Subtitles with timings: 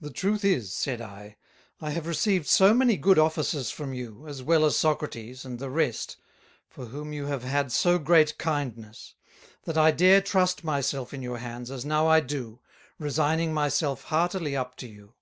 [0.00, 1.36] "The truth is," said I,
[1.82, 5.68] "I have received so many good Offices from you, as well as Socrates, and the
[5.68, 6.16] rest,
[6.70, 9.16] for whom you have [had] so great kindness,
[9.64, 12.62] that I dare trust my self in your hands, as now I do,
[12.98, 15.12] resigning my self heartily up to you."